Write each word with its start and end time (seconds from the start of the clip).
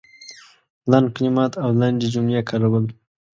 لنډ 0.91 1.07
کلمات 1.15 1.53
او 1.63 1.69
لنډې 1.81 2.07
جملې 2.13 2.41
کارول 2.49 2.85